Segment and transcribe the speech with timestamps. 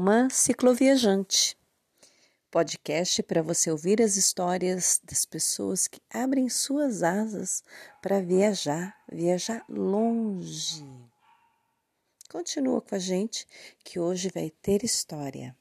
[0.00, 1.54] Alma Cicloviajante.
[2.50, 7.62] Podcast para você ouvir as histórias das pessoas que abrem suas asas
[8.00, 10.86] para viajar, viajar longe.
[12.30, 13.46] Continua com a gente
[13.84, 15.54] que hoje vai ter história.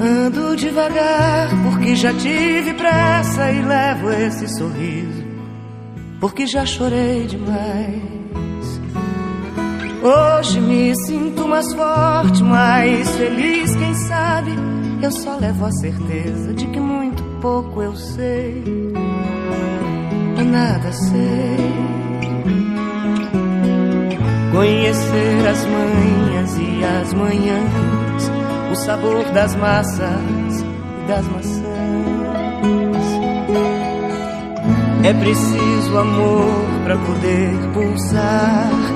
[0.00, 5.26] Ando devagar porque já tive pressa e levo esse sorriso
[6.18, 8.25] porque já chorei demais.
[10.06, 14.52] Hoje me sinto mais forte, mais feliz, quem sabe?
[15.02, 18.62] Eu só levo a certeza de que muito pouco eu sei.
[20.48, 21.56] Nada sei.
[24.52, 28.30] Conhecer as manhas e as manhãs,
[28.70, 30.60] o sabor das massas
[31.02, 31.66] e das maçãs.
[35.02, 38.95] É preciso amor para poder pulsar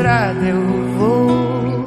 [0.00, 0.62] estrada eu
[0.96, 1.84] vou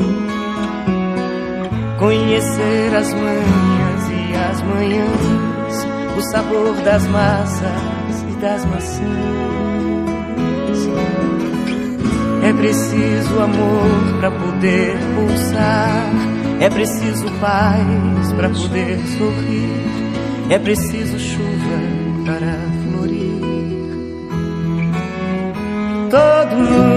[1.97, 9.03] conhecer as manhas e as manhãs, o sabor das massas e das maçãs.
[12.43, 16.11] É preciso amor para poder pulsar,
[16.59, 21.79] é preciso paz para poder sorrir, é preciso chuva
[22.25, 23.41] para florir.
[26.11, 26.92] Todo mundo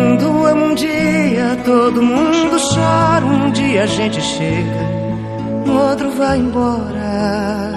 [0.46, 3.24] ama um dia, todo mundo chora.
[3.24, 4.80] Um dia a gente chega,
[5.64, 7.72] no outro vai embora.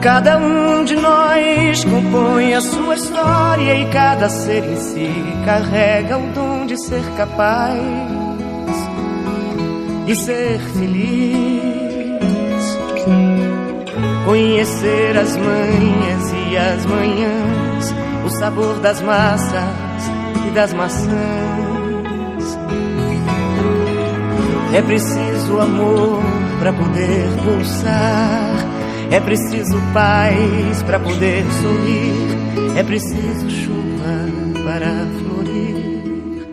[0.00, 5.10] Cada um de nós compõe a sua história e cada ser em si
[5.44, 7.80] carrega o dom de ser capaz
[10.06, 11.66] e ser feliz.
[14.24, 19.85] Conhecer as manhas e as manhãs o sabor das massas
[20.56, 21.10] das maçãs.
[24.72, 26.22] É preciso amor
[26.58, 28.56] para poder pulsar,
[29.10, 36.48] é preciso paz para poder sorrir, é preciso chuva para florir.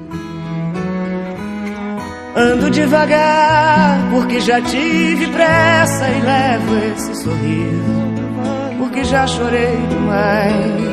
[2.36, 10.93] Ando devagar porque já tive pressa e levo esse sorriso, porque já chorei demais.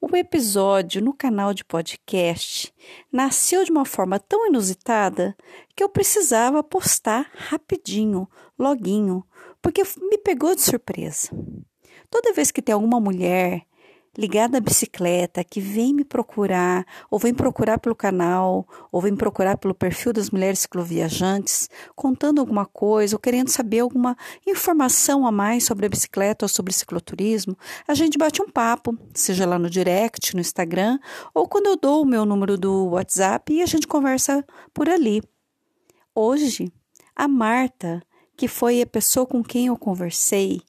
[0.00, 2.72] o episódio no canal de podcast
[3.12, 5.36] nasceu de uma forma tão inusitada
[5.76, 8.26] que eu precisava postar rapidinho,
[8.58, 9.22] loguinho,
[9.60, 11.28] porque me pegou de surpresa.
[12.08, 13.66] Toda vez que tem alguma mulher
[14.18, 19.56] ligada à bicicleta que vem me procurar, ou vem procurar pelo canal, ou vem procurar
[19.56, 24.16] pelo perfil das mulheres cicloviajantes, contando alguma coisa, ou querendo saber alguma
[24.46, 29.46] informação a mais sobre a bicicleta ou sobre cicloturismo, a gente bate um papo, seja
[29.46, 30.98] lá no direct, no Instagram,
[31.32, 35.22] ou quando eu dou o meu número do WhatsApp e a gente conversa por ali.
[36.14, 36.72] Hoje,
[37.14, 38.02] a Marta,
[38.36, 40.62] que foi a pessoa com quem eu conversei,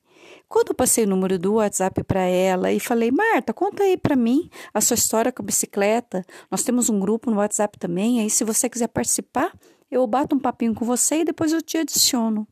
[0.52, 4.18] quando eu passei o número do WhatsApp para ela e falei, Marta, conta aí para
[4.18, 6.26] mim a sua história com a bicicleta.
[6.52, 9.58] Nós temos um grupo no WhatsApp também, aí se você quiser participar,
[9.90, 12.46] eu bato um papinho com você e depois eu te adiciono.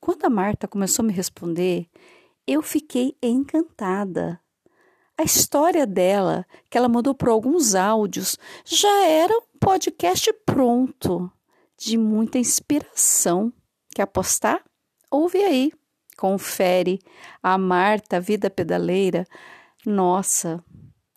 [0.00, 1.88] Quando a Marta começou a me responder,
[2.46, 4.40] eu fiquei encantada.
[5.18, 11.28] A história dela, que ela mandou por alguns áudios, já era um podcast pronto,
[11.76, 13.52] de muita inspiração.
[13.92, 14.62] Quer apostar?
[15.10, 15.72] Ouve aí
[16.16, 17.00] confere
[17.42, 19.26] a Marta, a vida pedaleira.
[19.84, 20.62] Nossa,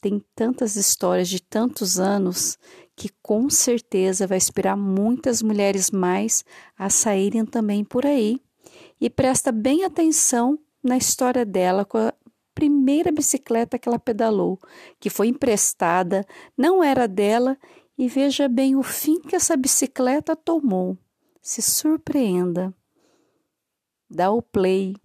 [0.02, 2.58] tem tantas histórias de tantos anos
[2.96, 6.44] que com certeza vai inspirar muitas mulheres mais
[6.78, 8.42] a saírem também por aí.
[9.00, 12.14] E presta bem atenção na história dela com a
[12.56, 14.60] primeira bicicleta que ela pedalou,
[15.00, 16.26] que foi emprestada,
[16.58, 17.56] não era dela
[17.98, 20.98] e veja bem o fim que essa bicicleta tomou.
[21.42, 22.74] Se surpreenda.
[24.10, 24.96] Dá o play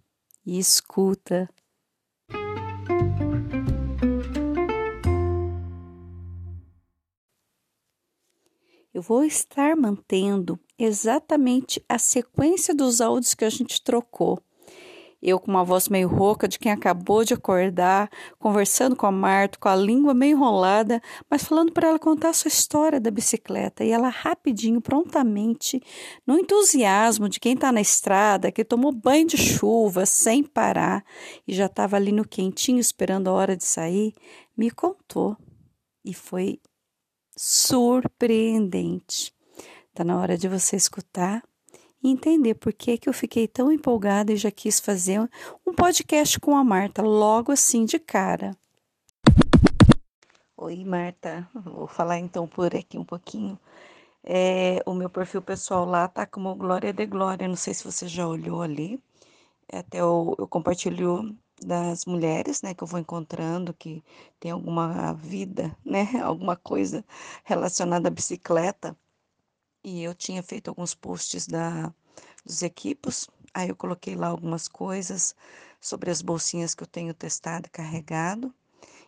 [0.47, 1.49] e escuta.
[8.95, 14.41] Eu vou estar mantendo exatamente a sequência dos áudios que a gente trocou
[15.23, 19.57] eu com uma voz meio rouca de quem acabou de acordar, conversando com a Marta,
[19.59, 23.85] com a língua meio enrolada, mas falando para ela contar a sua história da bicicleta.
[23.85, 25.81] E ela rapidinho, prontamente,
[26.27, 31.05] no entusiasmo de quem está na estrada, que tomou banho de chuva sem parar
[31.47, 34.13] e já estava ali no quentinho esperando a hora de sair,
[34.57, 35.37] me contou.
[36.05, 36.59] E foi
[37.37, 39.33] surpreendente.
[39.89, 41.43] Está na hora de você escutar
[42.03, 45.21] e entender por que, que eu fiquei tão empolgada e já quis fazer
[45.67, 48.57] um podcast com a Marta logo assim de cara.
[50.57, 51.49] Oi, Marta.
[51.55, 53.59] Vou falar então por aqui um pouquinho.
[54.25, 57.49] É, o meu perfil pessoal lá tá como Glória de Glória.
[57.49, 59.03] Não sei se você já olhou ali.
[59.73, 64.03] Até eu, eu compartilho das mulheres, né, que eu vou encontrando que
[64.39, 67.05] tem alguma vida, né, alguma coisa
[67.45, 68.97] relacionada à bicicleta.
[69.85, 71.93] E eu tinha feito alguns posts da,
[72.45, 75.35] dos equipos, aí eu coloquei lá algumas coisas
[75.81, 78.55] sobre as bolsinhas que eu tenho testado e carregado.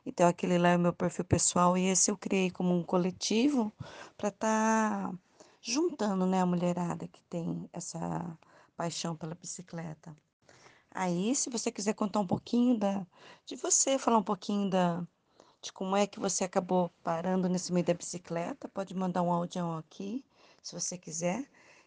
[0.04, 3.72] Então, aquele lá é o meu perfil pessoal e esse eu criei como um coletivo
[4.16, 5.14] para estar tá
[5.62, 8.36] juntando né, a mulherada que tem essa
[8.76, 10.14] paixão pela bicicleta.
[10.90, 13.06] Aí, se você quiser contar um pouquinho da,
[13.46, 15.06] de você, falar um pouquinho da,
[15.62, 19.76] de como é que você acabou parando nesse meio da bicicleta, pode mandar um áudio
[19.76, 20.24] aqui
[20.64, 21.44] se você quiser.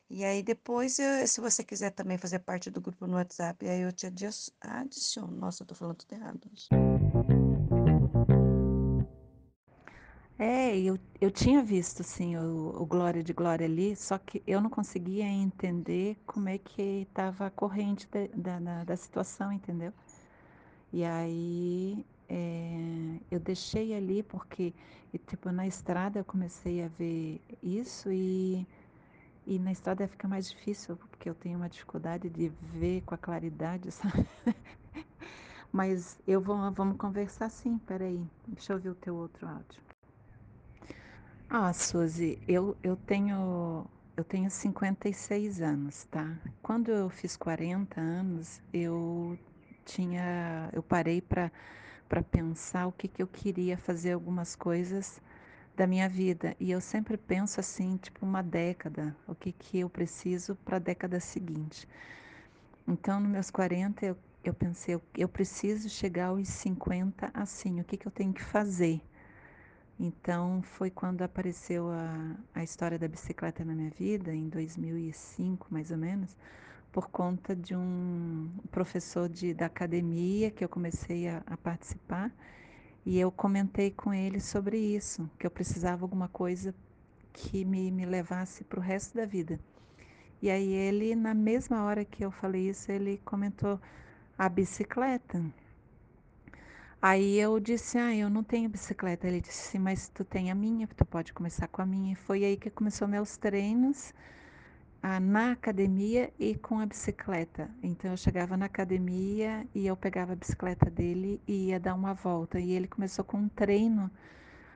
[0.10, 3.82] E aí depois, eu, se você quiser também fazer parte do grupo no WhatsApp, aí
[3.82, 5.36] eu te adiciono.
[5.36, 6.50] Nossa, eu tô falando tudo errado.
[10.40, 14.62] É, eu, eu tinha visto sim o, o Glória de Glória ali, só que eu
[14.62, 19.92] não conseguia entender como é que estava a corrente da, da, da, situação, entendeu?
[20.94, 24.74] E aí é, eu deixei ali porque,
[25.28, 28.68] tipo, na estrada eu comecei a ver isso e,
[29.46, 33.18] e na estrada fica mais difícil, porque eu tenho uma dificuldade de ver com a
[33.18, 34.28] claridade, sabe?
[35.72, 38.22] Mas eu vou, vamos conversar sim, peraí.
[38.48, 39.82] Deixa eu ver o teu outro áudio.
[41.50, 43.86] Ah, Suzy, eu, eu tenho
[44.18, 46.38] eu tenho 56 anos, tá?
[46.62, 49.38] Quando eu fiz 40 anos, eu
[49.86, 51.52] tinha eu parei para
[52.08, 55.22] para pensar o que, que eu queria fazer algumas coisas
[55.76, 56.56] da minha vida.
[56.60, 60.80] E eu sempre penso assim, tipo uma década, o que, que eu preciso para a
[60.80, 61.88] década seguinte.
[62.88, 67.84] Então, nos meus 40, eu, eu pensei, eu, eu preciso chegar aos 50 assim, o
[67.84, 69.02] que, que eu tenho que fazer?
[70.00, 75.92] Então, foi quando apareceu a, a história da bicicleta na minha vida, em 2005, mais
[75.92, 76.36] ou menos,
[76.98, 82.32] por conta de um professor de, da academia que eu comecei a, a participar
[83.06, 86.74] e eu comentei com ele sobre isso, que eu precisava alguma coisa
[87.32, 89.60] que me, me levasse para o resto da vida.
[90.42, 93.80] E aí ele, na mesma hora que eu falei isso, ele comentou
[94.36, 95.46] a bicicleta.
[97.00, 99.28] Aí eu disse, ah, eu não tenho bicicleta.
[99.28, 102.14] Ele disse, mas tu tem a minha, tu pode começar com a minha.
[102.14, 104.16] E foi aí que começou meus treinos
[105.20, 107.70] na academia e com a bicicleta.
[107.82, 112.14] Então eu chegava na academia e eu pegava a bicicleta dele e ia dar uma
[112.14, 112.60] volta.
[112.60, 114.12] E ele começou com um treino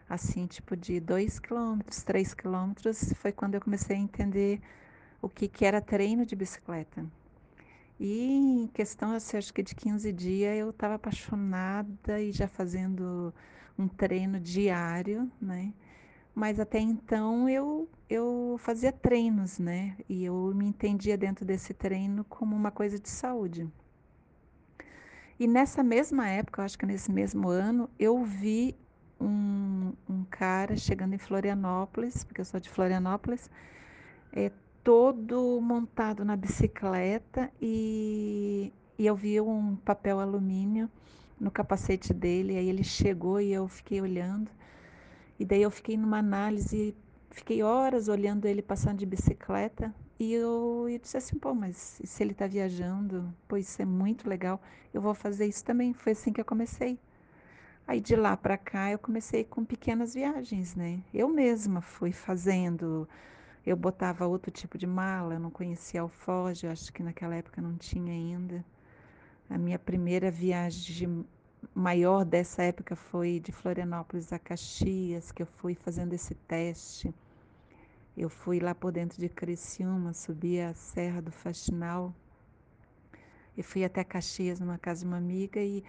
[0.10, 3.14] assim, tipo de 2 quilômetros, 3 quilômetros.
[3.18, 4.62] Foi quando eu comecei a entender
[5.22, 7.06] o que, que era treino de bicicleta.
[8.00, 13.34] E em questão, assim, acho que de 15 dias eu estava apaixonada e já fazendo
[13.78, 15.74] um treino diário, né?
[16.34, 19.98] Mas até então eu, eu fazia treinos, né?
[20.08, 23.70] E eu me entendia dentro desse treino como uma coisa de saúde.
[25.40, 28.76] E nessa mesma época, acho que nesse mesmo ano, eu vi
[29.20, 33.50] um, um cara chegando em Florianópolis, porque eu sou de Florianópolis,
[34.32, 34.52] é,
[34.84, 40.90] todo montado na bicicleta e, e eu vi um papel alumínio
[41.40, 42.58] no capacete dele.
[42.58, 44.50] Aí ele chegou e eu fiquei olhando.
[45.42, 46.96] E daí eu fiquei numa análise,
[47.32, 52.22] fiquei horas olhando ele passando de bicicleta e eu, eu disse assim, pô, mas se
[52.22, 54.62] ele está viajando, pô, isso é muito legal,
[54.94, 55.94] eu vou fazer isso também.
[55.94, 57.00] Foi assim que eu comecei.
[57.88, 61.02] Aí de lá para cá eu comecei com pequenas viagens, né?
[61.12, 63.10] Eu mesma fui fazendo,
[63.66, 67.76] eu botava outro tipo de mala, eu não conhecia alfoge, acho que naquela época não
[67.78, 68.64] tinha ainda.
[69.50, 71.26] A minha primeira viagem
[71.74, 77.14] maior dessa época foi de Florianópolis a Caxias, que eu fui fazendo esse teste.
[78.18, 82.14] Eu fui lá por dentro de Criciúma, subi a Serra do Faxinal
[83.58, 85.84] e fui até Caxias numa casa de uma amiga e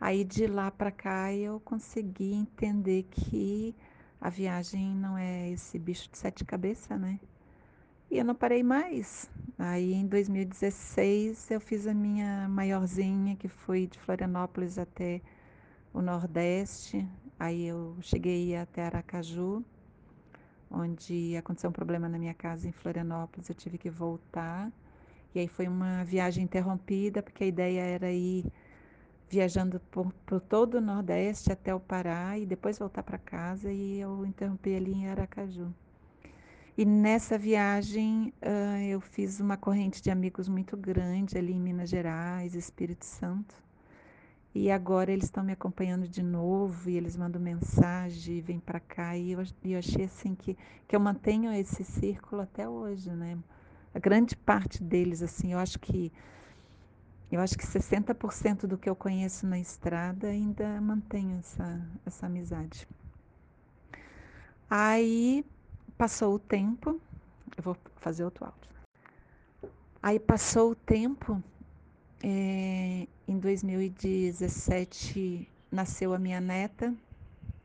[0.00, 3.74] aí de lá para cá eu consegui entender que
[4.20, 7.18] a viagem não é esse bicho de sete cabeças, né?
[8.14, 9.28] E eu não parei mais.
[9.58, 15.20] Aí em 2016 eu fiz a minha maiorzinha, que foi de Florianópolis até
[15.92, 17.04] o Nordeste.
[17.40, 19.64] Aí eu cheguei até Aracaju,
[20.70, 24.70] onde aconteceu um problema na minha casa em Florianópolis, eu tive que voltar.
[25.34, 28.44] E aí foi uma viagem interrompida, porque a ideia era ir
[29.28, 33.98] viajando por, por todo o Nordeste até o Pará e depois voltar para casa e
[33.98, 35.74] eu interrompi ali em Aracaju.
[36.76, 41.88] E nessa viagem uh, eu fiz uma corrente de amigos muito grande ali em Minas
[41.88, 43.54] Gerais, Espírito Santo.
[44.52, 49.16] E agora eles estão me acompanhando de novo e eles mandam mensagem, vêm para cá
[49.16, 50.56] e eu, eu achei assim que,
[50.88, 53.38] que eu mantenho esse círculo até hoje, né?
[53.94, 56.12] A grande parte deles, assim, eu acho que
[57.30, 62.86] eu acho que 60% do que eu conheço na estrada ainda mantenho essa, essa amizade.
[64.70, 65.44] Aí
[65.96, 67.00] passou o tempo,
[67.56, 68.70] eu vou fazer outro áudio.
[70.02, 71.42] Aí passou o tempo,
[72.22, 76.94] é, em 2017 nasceu a minha neta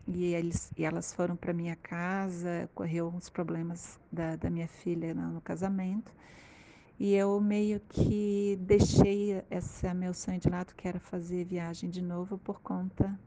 [0.08, 5.14] e, eles, e elas foram para minha casa, correu uns problemas da, da minha filha
[5.14, 6.12] no, no casamento.
[7.00, 12.02] E eu meio que deixei esse meu sonho de lado, que era fazer viagem de
[12.02, 13.18] novo por conta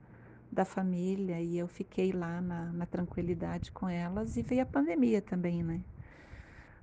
[0.53, 1.41] da família.
[1.41, 5.81] E eu fiquei lá na, na tranquilidade com elas e veio a pandemia também, né?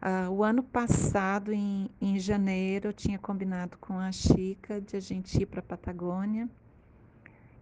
[0.02, 5.00] Ah, o ano passado, em, em janeiro, eu tinha combinado com a Chica de a
[5.00, 6.50] gente ir para a Patagônia.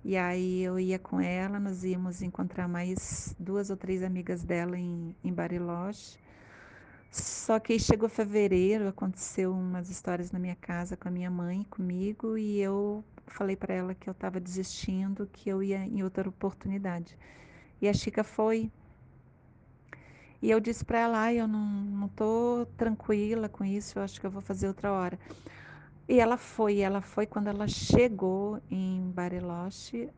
[0.06, 4.78] E aí eu ia com ela, nós íamos encontrar mais duas ou três amigas dela
[4.78, 6.18] em, em Bariloche.
[7.12, 12.38] Só que chegou fevereiro, aconteceu umas histórias na minha casa com a minha mãe, comigo,
[12.38, 17.18] e eu falei para ela que eu estava desistindo, que eu ia em outra oportunidade.
[17.82, 18.72] E a Chica foi.
[20.42, 24.20] E eu disse para ela, ah, eu não, não tô tranquila com isso, eu acho
[24.20, 25.20] que eu vou fazer outra hora.
[26.08, 30.10] E ela foi, ela foi quando ela chegou em Bariloche,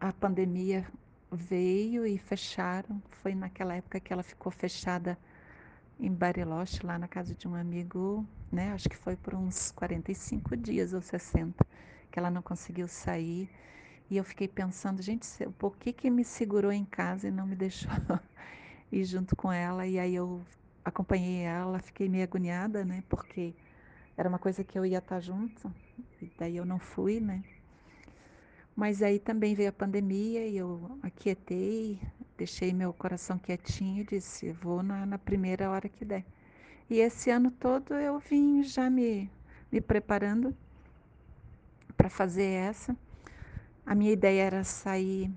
[0.00, 0.86] a pandemia
[1.30, 3.02] veio e fecharam.
[3.22, 5.18] Foi naquela época que ela ficou fechada
[5.98, 8.72] em Bariloche, lá na casa de um amigo, né?
[8.72, 11.66] Acho que foi por uns 45 dias ou 60
[12.16, 13.46] que ela não conseguiu sair.
[14.08, 15.26] E eu fiquei pensando, gente,
[15.58, 17.90] por que que me segurou em casa e não me deixou
[18.90, 19.86] ir junto com ela?
[19.86, 20.42] E aí eu
[20.82, 23.04] acompanhei ela, fiquei meio agoniada, né?
[23.06, 23.54] Porque
[24.16, 25.70] era uma coisa que eu ia estar junto,
[26.22, 27.44] e daí eu não fui, né?
[28.74, 32.00] Mas aí também veio a pandemia e eu aquietei,
[32.38, 36.24] deixei meu coração quietinho e disse: vou na, na primeira hora que der.
[36.88, 39.30] E esse ano todo eu vim já me,
[39.70, 40.56] me preparando
[41.96, 42.96] para fazer essa.
[43.84, 45.30] A minha ideia era sair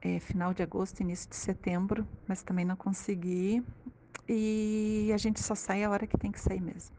[0.00, 3.64] é, final de agosto, início de setembro, mas também não consegui.
[4.28, 6.94] E a gente só sai a hora que tem que sair mesmo.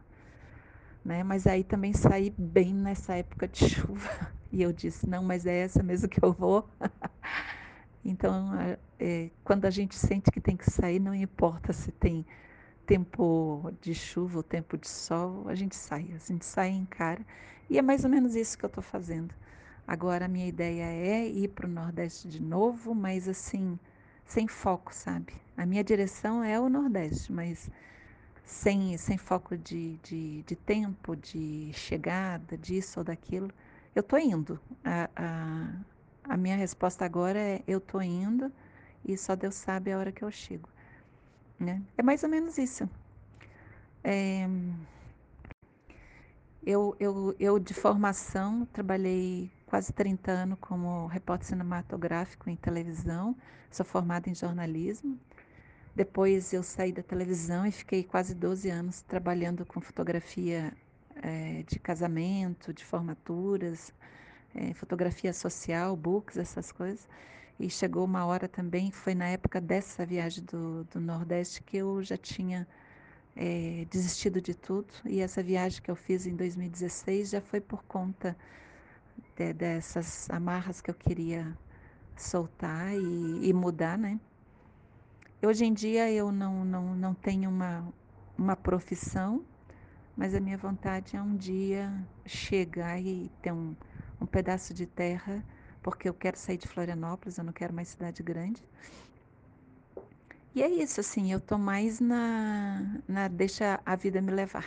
[1.03, 1.23] Né?
[1.23, 4.33] Mas aí também saí bem nessa época de chuva.
[4.51, 6.67] E eu disse, não, mas é essa mesmo que eu vou.
[8.03, 8.51] então,
[8.99, 12.25] é, quando a gente sente que tem que sair, não importa se tem
[12.85, 17.25] tempo de chuva ou tempo de sol, a gente sai, a gente sai em cara.
[17.69, 19.33] E é mais ou menos isso que eu estou fazendo.
[19.87, 23.79] Agora, a minha ideia é ir para o Nordeste de novo, mas assim,
[24.25, 25.33] sem foco, sabe?
[25.57, 27.69] A minha direção é o Nordeste, mas
[28.43, 33.51] sem, sem foco de, de, de tempo, de chegada, disso ou daquilo.
[33.95, 34.59] Eu estou indo.
[34.83, 38.51] A, a, a minha resposta agora é: eu estou indo
[39.05, 40.69] e só Deus sabe a hora que eu chego.
[41.59, 41.81] Né?
[41.97, 42.89] É mais ou menos isso.
[44.03, 44.47] É,
[46.65, 53.35] eu, eu, eu, de formação, trabalhei quase 30 anos como repórter cinematográfico em televisão,
[53.69, 55.19] sou formada em jornalismo.
[55.95, 60.73] Depois eu saí da televisão e fiquei quase 12 anos trabalhando com fotografia
[61.21, 63.93] é, de casamento, de formaturas,
[64.53, 67.07] é, fotografia social, books, essas coisas.
[67.59, 72.03] E chegou uma hora também, foi na época dessa viagem do, do Nordeste, que eu
[72.03, 72.67] já tinha
[73.35, 74.93] é, desistido de tudo.
[75.05, 78.35] E essa viagem que eu fiz em 2016 já foi por conta
[79.37, 81.57] de, dessas amarras que eu queria
[82.17, 84.19] soltar e, e mudar, né?
[85.41, 87.87] Hoje em dia eu não, não, não tenho uma,
[88.37, 89.45] uma profissão,
[90.17, 91.93] mas a minha vontade é um dia
[92.25, 93.75] chegar e ter um,
[94.19, 95.43] um pedaço de terra
[95.85, 98.59] porque eu quero sair de Florianópolis, eu não quero mais cidade grande.
[100.55, 104.65] E é isso, assim, eu tô mais na, na deixa a vida me levar.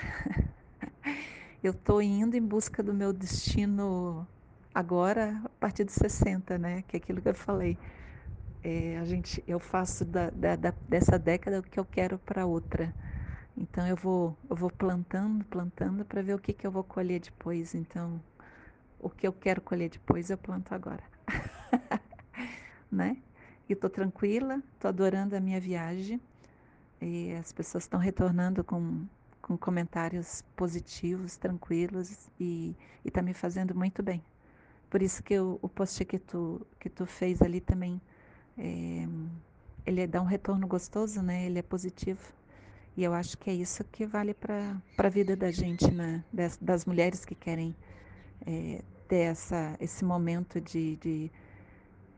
[1.61, 4.29] eu tô indo em busca do meu destino
[4.73, 6.85] agora, a partir dos 60, né?
[6.87, 7.77] Que é aquilo que eu falei.
[8.63, 12.47] É, a gente, eu faço da, da, da, dessa década o que eu quero para
[12.47, 12.95] outra.
[13.57, 17.19] Então eu vou, eu vou plantando, plantando para ver o que, que eu vou colher
[17.19, 17.75] depois.
[17.75, 18.23] Então,
[19.01, 21.03] o que eu quero colher depois eu planto agora.
[22.91, 23.17] né?
[23.69, 26.21] E estou tranquila, estou adorando a minha viagem.
[27.01, 29.07] E as pessoas estão retornando com,
[29.41, 32.75] com comentários positivos, tranquilos e
[33.05, 34.23] está me fazendo muito bem.
[34.91, 38.01] Por isso que o, o post que tu, que tu fez ali também,
[38.57, 39.07] é,
[39.87, 41.45] ele dá um retorno gostoso, né?
[41.47, 42.21] Ele é positivo.
[42.97, 46.25] E eu acho que é isso que vale para a vida da gente, né?
[46.33, 47.77] das, das mulheres que querem
[48.47, 51.33] é, ter essa, esse momento de, de,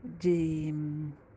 [0.03, 0.75] de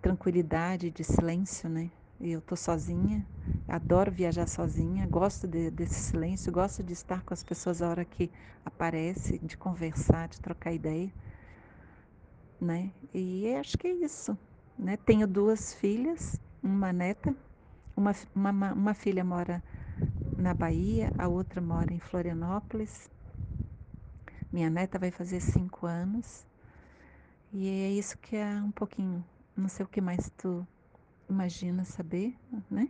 [0.02, 1.90] tranquilidade, de silêncio, né?
[2.20, 3.26] Eu estou sozinha,
[3.68, 8.06] adoro viajar sozinha, gosto de, desse silêncio, gosto de estar com as pessoas a hora
[8.06, 8.32] que
[8.66, 11.12] aparece, de conversar, de trocar ideia,
[12.60, 12.92] né?
[13.14, 14.38] E acho que é isso,
[14.78, 14.98] né?
[14.98, 17.36] Tenho duas filhas, uma neta,
[17.96, 19.62] uma, uma, uma filha mora
[20.38, 23.10] na Bahia, a outra mora em Florianópolis.
[24.54, 26.46] Minha neta vai fazer cinco anos.
[27.52, 29.26] E é isso que é um pouquinho
[29.58, 30.66] não sei o que mais tu
[31.28, 32.36] imagina saber,
[32.70, 32.88] né?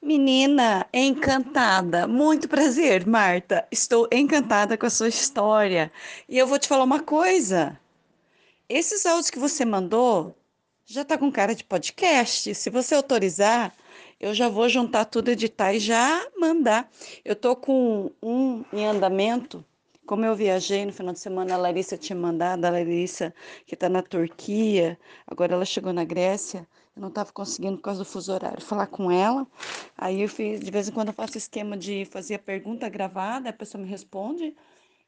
[0.00, 2.06] Menina, encantada.
[2.06, 3.66] Muito prazer, Marta.
[3.68, 5.90] Estou encantada com a sua história.
[6.28, 7.78] E eu vou te falar uma coisa.
[8.68, 10.36] Esses áudios que você mandou
[10.86, 12.54] já tá com cara de podcast.
[12.54, 13.74] Se você autorizar,
[14.20, 16.90] eu já vou juntar tudo, editar e já mandar.
[17.24, 19.64] Eu tô com um em andamento.
[20.06, 23.32] Como eu viajei no final de semana, a Larissa tinha mandado, a Larissa
[23.66, 28.00] que está na Turquia, agora ela chegou na Grécia, eu não estava conseguindo por causa
[28.00, 29.46] do fuso horário falar com ela.
[29.96, 33.50] Aí eu fiz, de vez em quando eu faço esquema de fazer a pergunta gravada,
[33.50, 34.56] a pessoa me responde,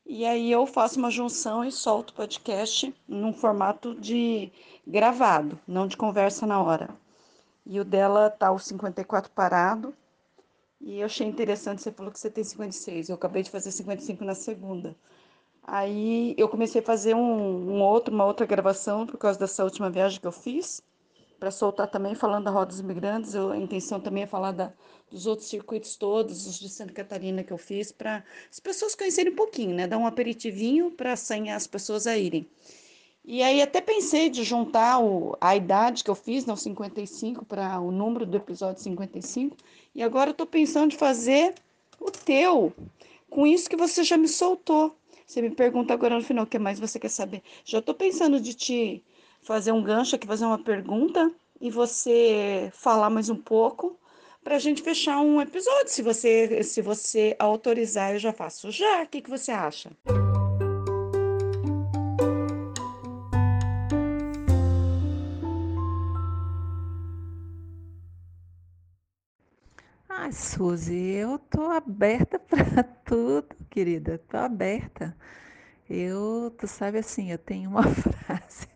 [0.06, 4.52] e aí eu faço uma junção e solto o podcast num formato de
[4.86, 6.90] gravado, não de conversa na hora.
[7.66, 9.94] E o dela tá o 54 parado.
[10.80, 13.10] E eu achei interessante, você falou que você tem 56.
[13.10, 14.96] Eu acabei de fazer 55 na segunda.
[15.62, 19.90] Aí eu comecei a fazer um, um outro, uma outra gravação por causa dessa última
[19.90, 20.82] viagem que eu fiz,
[21.38, 23.34] para soltar também falando da Roda dos Imigrantes.
[23.34, 24.72] Eu, a intenção também é falar da,
[25.10, 29.32] dos outros circuitos todos, os de Santa Catarina que eu fiz, para as pessoas conhecerem
[29.32, 29.86] um pouquinho, né?
[29.86, 32.48] Dar um aperitivinho para assanhar as pessoas a irem.
[33.24, 37.78] E aí até pensei de juntar o, a idade que eu fiz, não 55, para
[37.80, 39.56] o número do episódio 55.
[39.94, 41.54] E agora eu estou pensando de fazer
[41.98, 42.72] o teu,
[43.28, 44.96] com isso que você já me soltou.
[45.26, 47.42] Você me pergunta agora no final o que mais você quer saber.
[47.64, 49.04] Já estou pensando de te
[49.42, 51.30] fazer um gancho aqui, fazer uma pergunta
[51.60, 53.96] e você falar mais um pouco
[54.42, 55.88] para a gente fechar um episódio.
[55.88, 59.02] Se você, se você autorizar, eu já faço já.
[59.02, 59.90] O que, que você acha?
[70.40, 74.18] Suzy, eu tô aberta para tudo, querida.
[74.26, 75.14] Tô aberta.
[75.88, 78.66] Eu, tu sabe assim, eu tenho uma frase.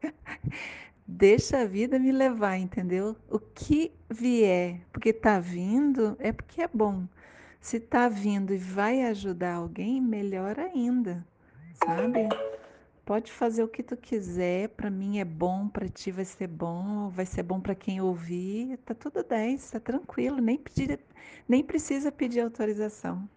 [1.06, 3.16] Deixa a vida me levar, entendeu?
[3.30, 7.06] O que vier, porque tá vindo, é porque é bom.
[7.60, 11.26] Se tá vindo e vai ajudar alguém, melhor ainda,
[11.82, 12.28] sabe?
[13.04, 17.10] Pode fazer o que tu quiser, para mim é bom, para ti vai ser bom,
[17.10, 20.98] vai ser bom para quem ouvir, tá tudo 10, tá tranquilo, nem, pedir,
[21.46, 23.28] nem precisa pedir autorização.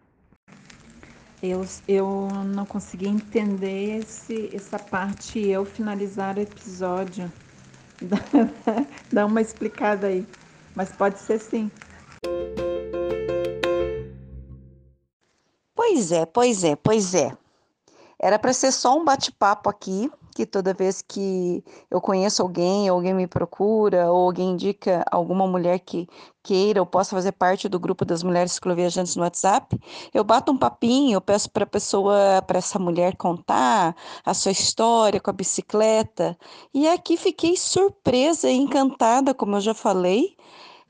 [1.43, 7.29] Eu, eu não consegui entender esse, essa parte eu finalizar o episódio.
[9.11, 10.25] Dá uma explicada aí,
[10.73, 11.69] mas pode ser sim.
[15.75, 17.37] Pois é, pois é, pois é.
[18.19, 23.13] Era para ser só um bate-papo aqui, que toda vez que eu conheço alguém, alguém
[23.13, 26.07] me procura, ou alguém indica alguma mulher que
[26.43, 29.75] queira ou possa fazer parte do grupo das mulheres cicloviajantes no WhatsApp,
[30.13, 34.51] eu bato um papinho, eu peço para a pessoa, para essa mulher contar a sua
[34.51, 36.37] história com a bicicleta.
[36.73, 40.35] E aqui fiquei surpresa e encantada, como eu já falei,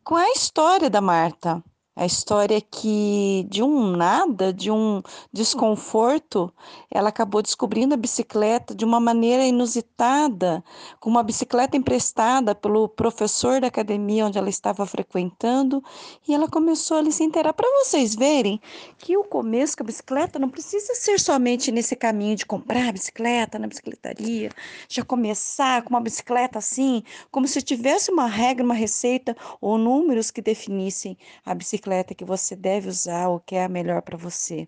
[0.04, 1.63] com a história da Marta.
[1.98, 5.02] A história que de um nada, de um
[5.34, 6.54] desconforto,
[6.92, 10.64] ela acabou descobrindo a bicicleta de uma maneira inusitada,
[11.00, 15.84] com uma bicicleta emprestada pelo professor da academia onde ela estava frequentando,
[16.28, 18.62] e ela começou a se inteirar para vocês verem
[19.00, 23.58] que o começo com a bicicleta não precisa ser somente nesse caminho de comprar bicicleta
[23.58, 24.52] na bicicletaria,
[24.88, 30.30] já começar com uma bicicleta assim, como se tivesse uma regra, uma receita ou números
[30.30, 34.17] que definissem a bicicleta bicicleta que você deve usar ou que é a melhor para
[34.17, 34.67] você.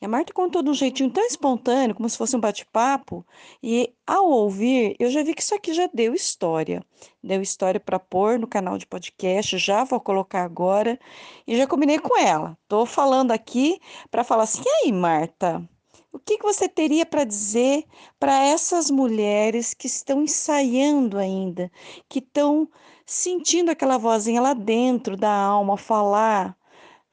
[0.00, 3.24] E a Marta contou de um jeitinho tão espontâneo, como se fosse um bate-papo,
[3.62, 6.84] e ao ouvir, eu já vi que isso aqui já deu história.
[7.22, 10.98] Deu história para pôr no canal de podcast, já vou colocar agora,
[11.46, 12.56] e já combinei com ela.
[12.62, 15.68] Estou falando aqui para falar assim: e aí, Marta?
[16.12, 17.84] O que, que você teria para dizer
[18.20, 21.72] para essas mulheres que estão ensaiando ainda,
[22.06, 22.68] que estão
[23.06, 26.56] sentindo aquela vozinha lá dentro da alma falar,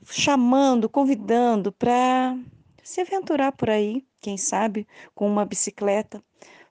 [0.05, 2.37] chamando, convidando para
[2.83, 6.23] se aventurar por aí, quem sabe, com uma bicicleta.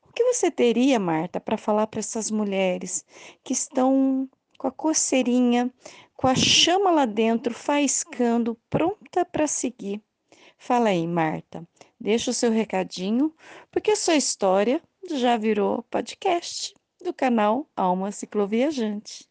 [0.09, 3.05] O que você teria, Marta, para falar para essas mulheres
[3.45, 4.29] que estão
[4.59, 5.73] com a coceirinha,
[6.17, 10.03] com a chama lá dentro, faiscando, pronta para seguir?
[10.57, 11.67] Fala aí, Marta.
[12.01, 13.33] Deixa o seu recadinho,
[13.71, 19.29] porque a sua história já virou podcast do canal Alma Cicloviajante.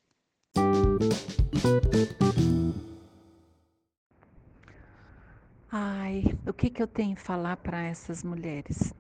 [5.72, 8.94] Ai, o que, que eu tenho que falar para essas mulheres?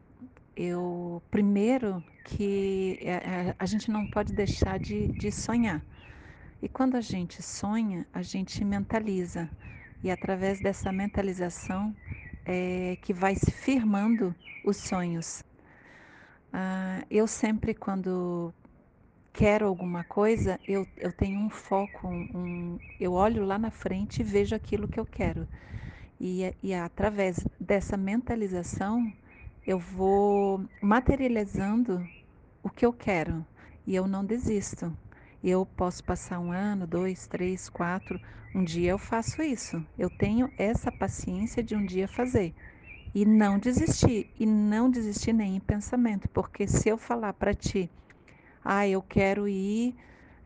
[0.55, 5.81] Eu, primeiro, que a, é, a, é, a gente não pode deixar de, de sonhar.
[6.61, 9.49] E quando a gente sonha, a gente mentaliza.
[10.03, 11.95] E através dessa mentalização
[12.45, 15.43] é que vai se firmando os sonhos.
[16.59, 18.51] Ah, eu sempre, quando
[19.31, 24.23] quero alguma coisa, eu, eu tenho um foco, um, eu olho lá na frente e
[24.23, 25.47] vejo aquilo que eu quero.
[26.19, 29.13] E, e através dessa mentalização,
[29.67, 32.09] eu vou materializando
[32.63, 33.45] o que eu quero
[33.85, 34.97] e eu não desisto.
[35.43, 38.19] Eu posso passar um ano, dois, três, quatro,
[38.55, 39.85] um dia eu faço isso.
[39.95, 42.55] Eu tenho essa paciência de um dia fazer
[43.13, 47.89] e não desistir e não desistir nem em pensamento, porque se eu falar para ti,
[48.63, 49.95] ah, eu quero ir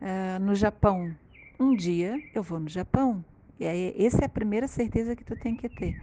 [0.00, 1.14] uh, no Japão,
[1.58, 3.24] um dia eu vou no Japão.
[3.58, 5.96] E aí, essa é a primeira certeza que tu tem que ter.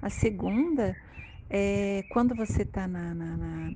[0.00, 0.96] A segunda
[1.50, 3.72] é quando você está na, na, na,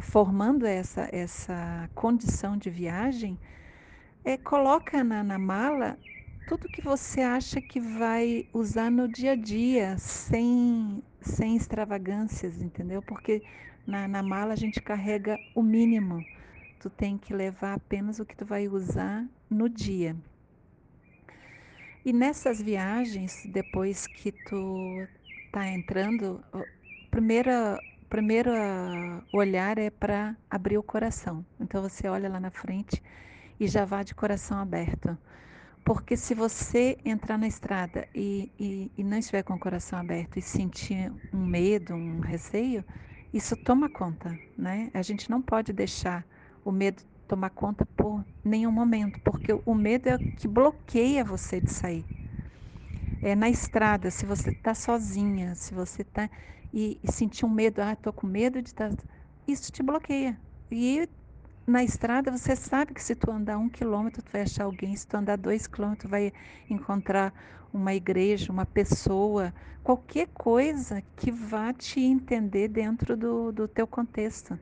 [0.00, 3.38] formando essa, essa condição de viagem,
[4.24, 5.98] é, coloca na, na mala
[6.46, 13.02] tudo que você acha que vai usar no dia a dia, sem, sem extravagâncias, entendeu?
[13.02, 13.42] Porque
[13.86, 16.24] na, na mala a gente carrega o mínimo.
[16.78, 20.16] Tu tem que levar apenas o que tu vai usar no dia.
[22.04, 25.08] E nessas viagens, depois que tu
[25.50, 26.44] tá entrando,
[27.10, 28.50] primeira primeiro
[29.32, 31.44] olhar é para abrir o coração.
[31.58, 33.02] Então você olha lá na frente
[33.58, 35.18] e já vá de coração aberto.
[35.86, 40.36] Porque se você entrar na estrada e, e, e, não estiver com o coração aberto
[40.36, 42.84] e sentir um medo, um receio,
[43.32, 44.90] isso toma conta, né?
[44.92, 46.26] A gente não pode deixar
[46.64, 51.60] o medo tomar conta por nenhum momento, porque o medo é o que bloqueia você
[51.60, 52.04] de sair.
[53.22, 56.28] É na estrada, se você está sozinha, se você está
[56.74, 59.04] e, e sentir um medo, ah, estou com medo de estar, tá...
[59.46, 60.36] isso te bloqueia.
[60.68, 61.08] E
[61.66, 65.06] na estrada você sabe que se tu andar um quilômetro tu vai achar alguém, se
[65.06, 66.32] tu andar dois quilômetros vai
[66.70, 67.32] encontrar
[67.72, 69.52] uma igreja, uma pessoa,
[69.82, 74.58] qualquer coisa que vá te entender dentro do, do teu contexto.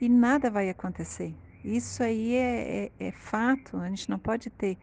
[0.00, 1.34] E nada vai acontecer.
[1.62, 4.78] Isso aí é, é, é fato, a gente não pode ter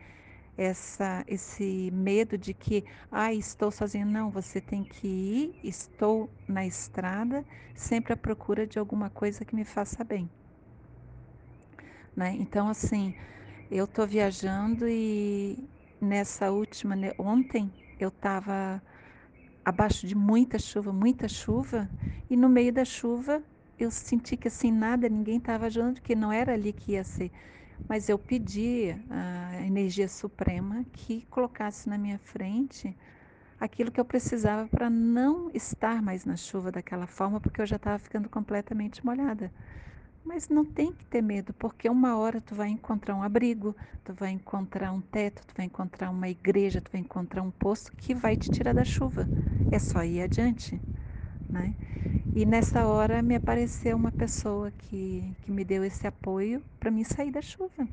[0.56, 4.06] essa, esse medo de que, ah, estou sozinho.
[4.06, 7.44] Não, você tem que ir, estou na estrada,
[7.76, 10.30] sempre à procura de alguma coisa que me faça bem.
[12.18, 12.36] Né?
[12.40, 13.16] Então, assim,
[13.72, 15.70] eu estou viajando e
[16.02, 18.82] nessa última, né, ontem eu estava
[19.66, 21.90] abaixo de muita chuva, muita chuva,
[22.30, 23.44] e no meio da chuva
[23.80, 27.32] eu senti que assim nada, ninguém estava ajudando, que não era ali que ia ser.
[27.88, 32.98] Mas eu pedi a energia suprema que colocasse na minha frente
[33.60, 37.78] aquilo que eu precisava para não estar mais na chuva daquela forma, porque eu já
[37.78, 39.52] estava ficando completamente molhada.
[40.28, 44.14] Mas não tem que ter medo, porque uma hora tu vai encontrar um abrigo, tu
[44.14, 48.14] vai encontrar um teto, tu vai encontrar uma igreja, tu vai encontrar um poço que
[48.14, 49.30] vai te tirar da chuva.
[49.72, 50.82] É só ir adiante,
[51.52, 51.76] né?
[52.36, 57.06] E nessa hora me apareceu uma pessoa que, que me deu esse apoio para me
[57.06, 57.88] sair da chuva.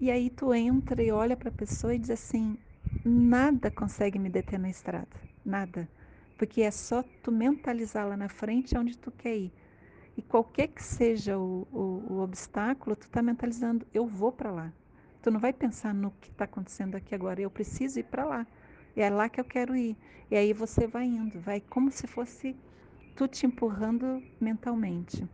[0.00, 2.58] E aí tu entra e olha para a pessoa e diz assim:
[3.04, 5.88] nada consegue me deter na estrada, nada.
[6.36, 9.52] Porque é só tu mentalizar lá na frente onde tu quer ir.
[10.16, 14.72] E qualquer que seja o, o, o obstáculo, tu está mentalizando, eu vou para lá.
[15.22, 18.46] Tu não vai pensar no que está acontecendo aqui agora, eu preciso ir para lá.
[18.96, 19.96] É lá que eu quero ir.
[20.30, 22.56] E aí você vai indo, vai como se fosse
[23.16, 25.26] tu te empurrando mentalmente.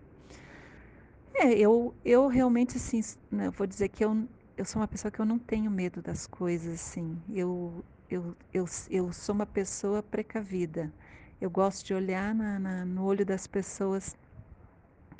[1.34, 5.20] É, eu, eu realmente, assim, né, vou dizer que eu, eu sou uma pessoa que
[5.20, 7.20] eu não tenho medo das coisas, assim.
[7.32, 10.92] Eu, eu, eu, eu sou uma pessoa precavida.
[11.40, 14.16] Eu gosto de olhar na, na, no olho das pessoas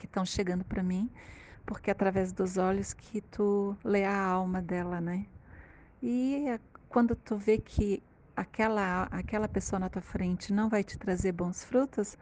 [0.00, 1.10] que estão chegando para mim,
[1.66, 5.26] porque é através dos olhos que tu lê a alma dela, né?
[6.02, 6.58] E
[6.88, 8.02] quando tu vê que
[8.34, 12.16] aquela, aquela pessoa na tua frente não vai te trazer bons frutos,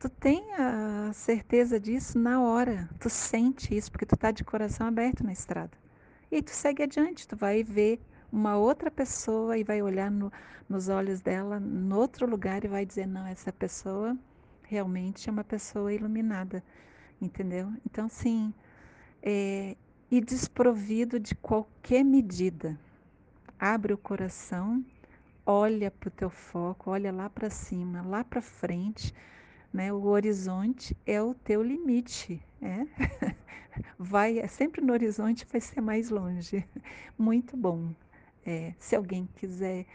[0.00, 2.88] tu tem a certeza disso na hora.
[2.98, 5.76] Tu sente isso, porque tu tá de coração aberto na estrada.
[6.30, 8.00] E tu segue adiante, tu vai ver
[8.32, 10.32] uma outra pessoa e vai olhar no,
[10.68, 14.16] nos olhos dela, no outro lugar, e vai dizer: não, essa pessoa
[14.62, 16.64] realmente é uma pessoa iluminada,
[17.24, 17.72] entendeu?
[17.86, 18.52] Então, sim,
[19.22, 19.76] é,
[20.10, 22.78] e desprovido de qualquer medida.
[23.58, 24.84] Abre o coração,
[25.46, 29.14] olha para o teu foco, olha lá para cima, lá para frente
[29.72, 29.92] né?
[29.92, 32.86] O horizonte é o teu limite, é?
[33.98, 36.66] vai é sempre no horizonte vai ser mais longe.
[37.16, 37.94] Muito bom.
[38.44, 39.86] É, se alguém quiser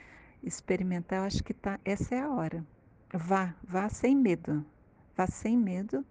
[0.42, 2.66] experimentar, eu acho que tá, essa é a hora.
[3.14, 4.66] Vá, vá sem medo.
[5.16, 6.06] Vá sem medo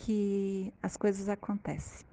[0.00, 2.06] que as coisas acontecem.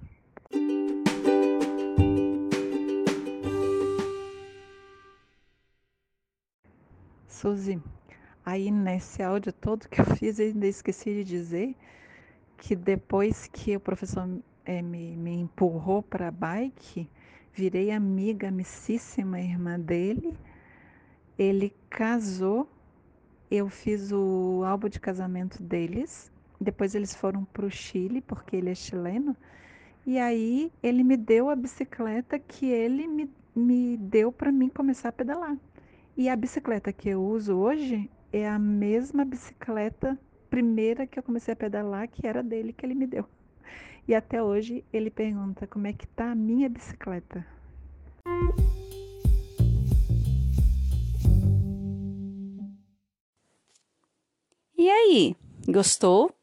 [7.26, 7.80] Suzy,
[8.48, 11.76] Aí nesse áudio todo que eu fiz, ainda esqueci de dizer
[12.56, 14.26] que depois que o professor
[14.64, 17.10] é, me, me empurrou para a bike,
[17.52, 20.34] virei amiga, amicíssima irmã dele.
[21.38, 22.66] Ele casou,
[23.50, 26.32] eu fiz o álbum de casamento deles.
[26.60, 29.36] Depois eles foram para o Chile, porque ele é chileno.
[30.06, 35.10] E aí ele me deu a bicicleta que ele me, me deu para mim começar
[35.10, 35.56] a pedalar.
[36.16, 40.18] E a bicicleta que eu uso hoje é a mesma bicicleta
[40.48, 43.24] primeira que eu comecei a pedalar, que era dele que ele me deu.
[44.06, 47.46] E até hoje ele pergunta como é que tá a minha bicicleta.
[54.76, 55.36] E aí,
[55.68, 56.37] gostou?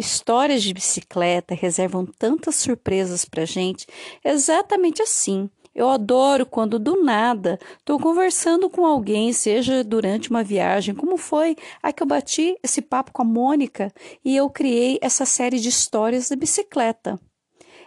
[0.00, 3.86] Histórias de bicicleta reservam tantas surpresas pra gente,
[4.24, 10.94] exatamente assim eu adoro quando do nada estou conversando com alguém, seja durante uma viagem,
[10.94, 13.92] como foi a que eu bati esse papo com a Mônica
[14.24, 17.20] e eu criei essa série de histórias da bicicleta.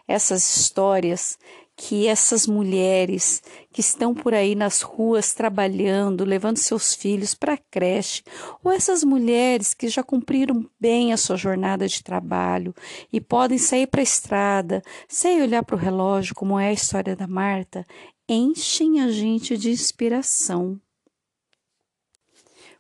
[0.07, 1.37] Essas histórias
[1.85, 3.43] que essas mulheres
[3.73, 8.23] que estão por aí nas ruas trabalhando, levando seus filhos para a creche,
[8.63, 12.73] ou essas mulheres que já cumpriram bem a sua jornada de trabalho
[13.11, 17.17] e podem sair para a estrada sem olhar para o relógio, como é a história
[17.17, 17.85] da Marta,
[18.29, 20.79] enchem a gente de inspiração.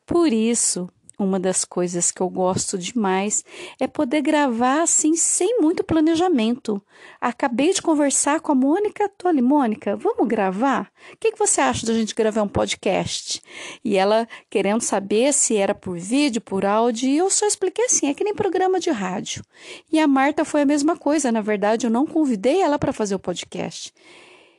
[0.05, 0.87] Por isso,
[1.23, 3.43] uma das coisas que eu gosto demais
[3.79, 6.81] é poder gravar assim sem muito planejamento.
[7.19, 9.41] Acabei de conversar com a Mônica Toli.
[9.41, 10.91] Mônica, vamos gravar?
[11.13, 13.41] O que, que você acha da gente gravar um podcast?
[13.83, 18.07] E ela querendo saber se era por vídeo, por áudio, e eu só expliquei assim,
[18.07, 19.43] é que nem programa de rádio.
[19.91, 23.15] E a Marta foi a mesma coisa, na verdade eu não convidei ela para fazer
[23.15, 23.93] o podcast.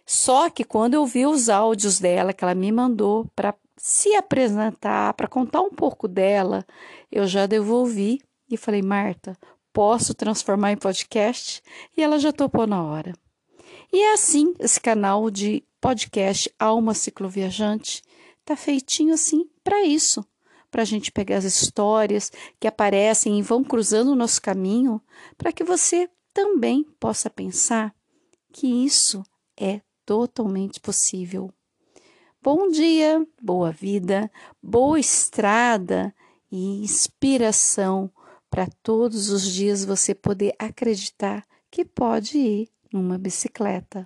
[0.07, 3.55] Só que quando eu vi os áudios dela que ela me mandou para
[3.86, 6.64] se apresentar, para contar um pouco dela,
[7.12, 8.18] eu já devolvi
[8.50, 9.36] e falei, Marta,
[9.74, 11.62] posso transformar em podcast?
[11.94, 13.12] E ela já topou na hora.
[13.92, 18.00] E é assim, esse canal de podcast Alma Cicloviajante
[18.42, 20.24] tá feitinho assim para isso,
[20.70, 24.98] para a gente pegar as histórias que aparecem e vão cruzando o nosso caminho,
[25.36, 27.94] para que você também possa pensar
[28.50, 29.22] que isso
[29.60, 31.52] é totalmente possível.
[32.44, 34.30] Bom dia, boa vida,
[34.62, 36.14] boa estrada
[36.52, 38.11] e inspiração
[38.50, 44.04] para todos os dias você poder acreditar que pode ir numa bicicleta.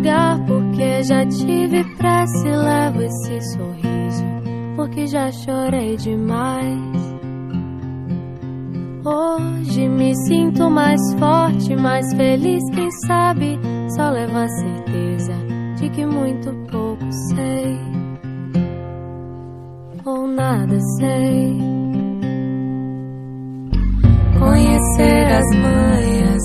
[0.00, 4.24] Devagar porque já tive pressa e levo esse sorriso
[4.76, 7.00] porque já chorei demais.
[9.04, 13.58] Hoje me sinto mais forte, mais feliz, quem sabe
[13.94, 15.32] só leva a certeza
[15.76, 17.78] de que muito pouco sei
[20.04, 21.58] ou nada sei.
[24.38, 25.56] Conhecer as